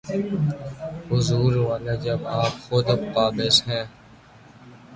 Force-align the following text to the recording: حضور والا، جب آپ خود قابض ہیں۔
حضور 1.11 1.55
والا، 1.55 1.95
جب 1.95 2.27
آپ 2.27 2.69
خود 2.69 2.85
قابض 3.13 3.63
ہیں۔ 3.67 3.83